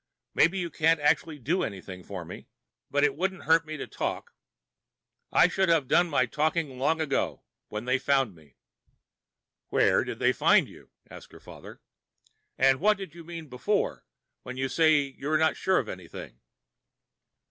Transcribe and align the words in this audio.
Maybe 0.33 0.57
you 0.57 0.71
can't 0.71 0.99
actually 0.99 1.37
do 1.37 1.61
anything 1.61 2.03
for 2.03 2.25
me, 2.25 2.47
but 2.89 3.03
it 3.03 3.15
wouldn't 3.15 3.43
hurt 3.43 3.67
me 3.67 3.77
to 3.77 3.85
talk. 3.85 4.33
I 5.31 5.47
should 5.47 5.69
have 5.69 5.87
done 5.87 6.09
my 6.09 6.25
talking 6.25 6.79
long 6.79 6.99
ago. 6.99 7.43
When 7.67 7.85
they 7.85 7.99
found 7.99 8.33
me." 8.33 8.55
"Where 9.67 10.03
did 10.03 10.17
they 10.17 10.33
find 10.33 10.67
you?" 10.67 10.89
asked 11.11 11.31
her 11.33 11.39
father. 11.39 11.81
"And 12.57 12.79
what 12.79 12.97
did 12.97 13.13
you 13.13 13.23
mean 13.23 13.47
before, 13.47 14.03
when 14.41 14.57
you 14.57 14.69
said 14.69 14.87
you're 15.17 15.37
not 15.37 15.55
sure 15.55 15.77
of 15.77 15.87
anything?" 15.87 16.39